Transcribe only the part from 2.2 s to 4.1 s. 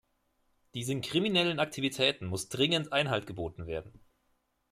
muss dringend Einhalt geboten werden.